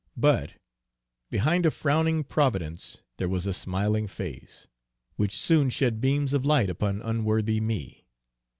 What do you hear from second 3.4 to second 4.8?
a smiling face,"